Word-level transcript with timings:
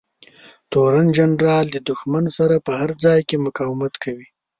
تورن 0.71 1.07
جنرال 1.17 1.65
د 1.71 1.77
دښمن 1.89 2.25
سره 2.37 2.55
په 2.65 2.71
هر 2.79 2.89
ځای 3.03 3.19
کې 3.27 3.43
مقاومت 3.45 3.93
کوي. 4.03 4.27